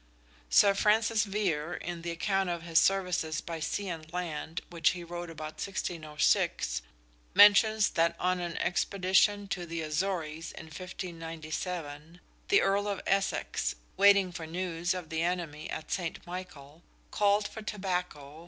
Sir 0.49 0.73
Francis 0.73 1.25
Vere, 1.25 1.75
in 1.75 2.01
the 2.01 2.09
account 2.09 2.49
of 2.49 2.63
his 2.63 2.79
services 2.79 3.39
by 3.39 3.59
sea 3.59 3.87
and 3.87 4.11
land 4.11 4.61
which 4.71 4.93
he 4.97 5.03
wrote 5.03 5.29
about 5.29 5.61
1606, 5.63 6.81
mentions 7.35 7.89
that 7.91 8.15
on 8.19 8.39
an 8.39 8.57
expedition 8.57 9.47
to 9.49 9.67
the 9.67 9.81
Azores 9.83 10.53
in 10.53 10.65
1597, 10.65 12.19
the 12.47 12.61
Earl 12.61 12.87
of 12.87 12.99
Essex, 13.05 13.75
waiting 13.95 14.31
for 14.31 14.47
news 14.47 14.95
of 14.95 15.09
the 15.11 15.21
enemy 15.21 15.69
at 15.69 15.91
St. 15.91 16.25
Michael, 16.25 16.81
"called 17.11 17.47
for 17.47 17.61
tobacco 17.61 18.39